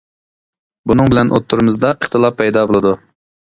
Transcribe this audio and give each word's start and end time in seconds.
بۇنىڭ 0.91 1.11
بىلەن 1.11 1.29
ئوتتۇرىمىزدا 1.37 1.93
ئىختىلاپ 1.99 2.43
پەيدا 2.43 2.67
بولىدۇ. 2.75 2.97